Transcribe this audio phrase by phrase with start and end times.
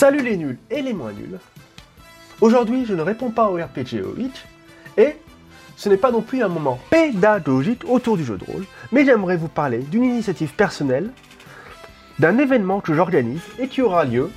[0.00, 1.38] Salut les nuls et les moins nuls.
[2.40, 4.46] Aujourd'hui, je ne réponds pas au RPG Witch
[4.96, 5.14] et
[5.76, 9.36] ce n'est pas non plus un moment pédagogique autour du jeu de rôle, mais j'aimerais
[9.36, 11.10] vous parler d'une initiative personnelle,
[12.18, 14.30] d'un événement que j'organise et qui aura lieu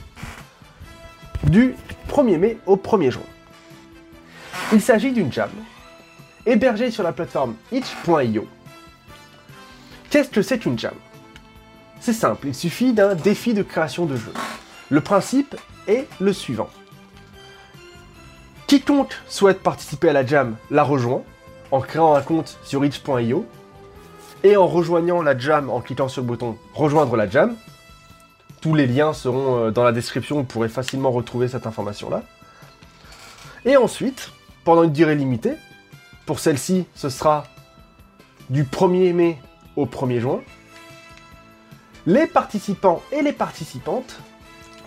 [1.46, 1.76] du
[2.10, 3.22] 1er mai au 1er juin.
[4.74, 5.50] Il s'agit d'une jam
[6.46, 8.46] hébergée sur la plateforme itch.io.
[10.10, 10.96] Qu'est-ce que c'est qu'une jam?
[12.02, 14.34] C'est simple, il suffit d'un défi de création de jeu.
[14.94, 15.56] Le principe
[15.88, 16.70] est le suivant.
[18.68, 21.24] Quiconque souhaite participer à la jam la rejoint
[21.72, 23.48] en créant un compte sur itch.io
[24.44, 27.56] et en rejoignant la jam en cliquant sur le bouton rejoindre la jam.
[28.62, 32.22] Tous les liens seront euh, dans la description, vous pourrez facilement retrouver cette information-là.
[33.66, 34.32] Et ensuite,
[34.64, 35.56] pendant une durée limitée,
[36.28, 37.46] pour celle-ci, ce sera
[38.52, 39.40] du 1er mai
[39.76, 40.42] au 1er juin,
[42.06, 44.20] les participants et les participantes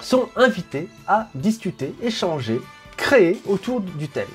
[0.01, 2.61] sont invités à discuter, échanger,
[2.97, 4.27] créer autour du thème.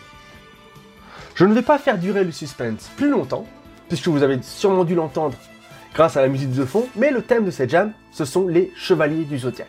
[1.35, 3.45] Je ne vais pas faire durer le suspense plus longtemps,
[3.87, 5.37] puisque vous avez sûrement dû l'entendre
[5.93, 8.71] grâce à la musique de fond, mais le thème de cette jam, ce sont les
[8.75, 9.67] chevaliers du zodiaque.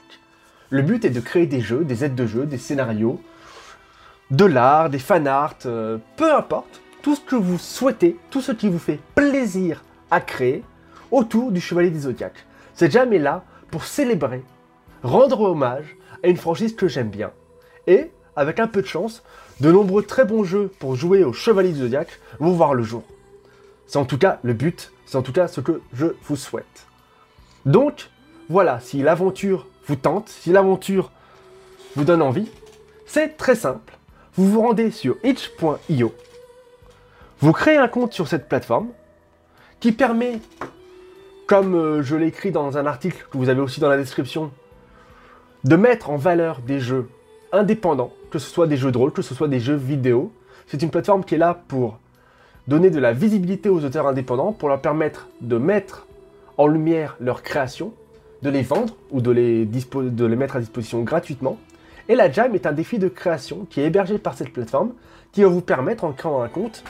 [0.71, 3.21] Le but est de créer des jeux, des aides de jeu, des scénarios,
[4.31, 8.53] de l'art, des fan art, euh, peu importe, tout ce que vous souhaitez, tout ce
[8.53, 10.63] qui vous fait plaisir à créer
[11.11, 12.47] autour du chevalier du zodiaque.
[12.75, 14.43] Cette jam est là pour célébrer,
[15.03, 17.33] rendre hommage à une franchise que j'aime bien.
[17.87, 19.23] Et, avec un peu de chance,
[19.61, 23.03] de nombreux très bons jeux pour jouer au chevalier du zodiaque vont voir le jour.
[23.87, 26.87] C'est en tout cas le but, c'est en tout cas ce que je vous souhaite.
[27.67, 28.11] Donc,
[28.49, 31.11] voilà, si l'aventure vous tente, si l'aventure
[31.97, 32.49] vous donne envie,
[33.07, 33.99] c'est très simple.
[34.35, 36.15] Vous vous rendez sur itch.io,
[37.41, 38.89] vous créez un compte sur cette plateforme
[39.81, 40.41] qui permet,
[41.47, 44.53] comme euh, je l'ai écrit dans un article que vous avez aussi dans la description,
[45.65, 47.09] de mettre en valeur des jeux
[47.53, 50.33] indépendants, que ce soit des jeux de rôle, que ce soit des jeux vidéo.
[50.67, 51.99] C'est une plateforme qui est là pour
[52.69, 56.07] donner de la visibilité aux auteurs indépendants, pour leur permettre de mettre
[56.59, 57.93] en lumière leurs créations,
[58.43, 61.59] de les vendre ou de les, de les mettre à disposition gratuitement.
[62.09, 64.93] Et la Jam est un défi de création qui est hébergé par cette plateforme,
[65.33, 66.83] qui va vous permettre, en créant un compte,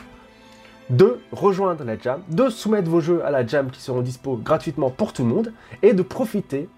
[0.91, 4.91] de rejoindre la Jam, de soumettre vos jeux à la Jam qui seront dispo gratuitement
[4.91, 5.53] pour tout le monde,
[5.83, 6.69] et de profiter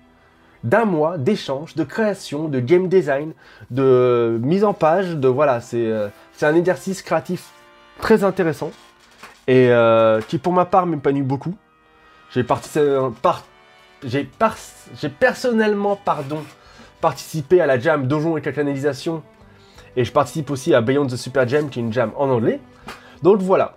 [0.65, 3.33] d'un mois d'échange, de création, de game design,
[3.71, 6.09] de mise en page, de voilà, c'est euh,
[6.41, 7.51] un exercice créatif
[8.01, 8.71] très intéressant
[9.47, 11.55] et euh, qui pour ma part m'épanouit beaucoup.
[12.31, 13.45] J'ai participé, par,
[15.21, 16.43] personnellement pardon,
[17.01, 19.23] participé à la jam Donjon et canalisation
[19.97, 22.59] et je participe aussi à Beyond the Super Jam qui est une jam en anglais.
[23.23, 23.77] Donc voilà,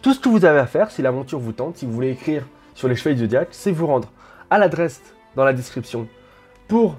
[0.00, 2.44] tout ce que vous avez à faire si l'aventure vous tente, si vous voulez écrire
[2.76, 4.08] sur les chevaliers du zodiaque, c'est vous rendre
[4.48, 5.02] à l'adresse
[5.38, 6.08] dans la description
[6.66, 6.96] pour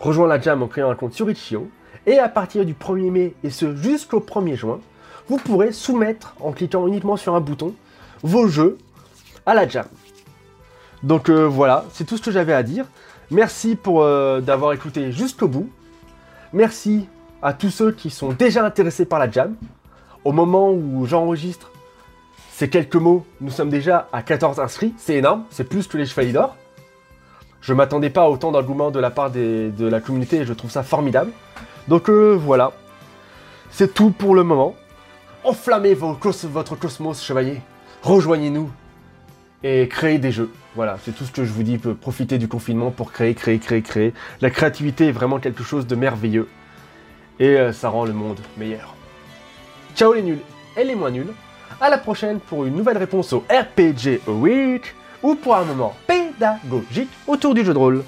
[0.00, 1.70] rejoindre la jam en créant un compte sur Itch.io.
[2.04, 4.80] Et à partir du 1er mai et ce jusqu'au 1er juin,
[5.28, 7.72] vous pourrez soumettre en cliquant uniquement sur un bouton
[8.24, 8.76] vos jeux
[9.46, 9.86] à la jam.
[11.04, 12.86] Donc euh, voilà, c'est tout ce que j'avais à dire.
[13.30, 15.70] Merci pour euh, d'avoir écouté jusqu'au bout.
[16.52, 17.06] Merci
[17.40, 19.54] à tous ceux qui sont déjà intéressés par la jam.
[20.24, 21.70] Au moment où j'enregistre
[22.50, 24.92] ces quelques mots, nous sommes déjà à 14 inscrits.
[24.96, 26.56] C'est énorme, c'est plus que les chevaliers d'or.
[27.64, 30.70] Je m'attendais pas à autant d'engouement de la part de la communauté et je trouve
[30.70, 31.30] ça formidable.
[31.88, 32.72] Donc euh, voilà,
[33.70, 34.74] c'est tout pour le moment.
[35.44, 37.62] Enflammez votre cosmos, chevalier.
[38.02, 38.70] Rejoignez-nous
[39.62, 40.52] et créez des jeux.
[40.74, 41.78] Voilà, c'est tout ce que je vous dis.
[41.78, 44.12] Profitez du confinement pour créer, créer, créer, créer.
[44.42, 46.48] La créativité est vraiment quelque chose de merveilleux.
[47.40, 48.94] Et euh, ça rend le monde meilleur.
[49.96, 50.42] Ciao les nuls
[50.76, 51.32] et les moins nuls.
[51.80, 54.94] À la prochaine pour une nouvelle réponse au RPG Week
[55.24, 58.04] ou pour un moment pédagogique autour du jeu de rôle.